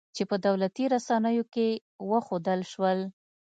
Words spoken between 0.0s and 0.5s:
چې په